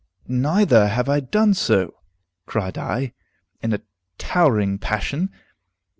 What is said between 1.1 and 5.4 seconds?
done so," cried I, in a towering passion.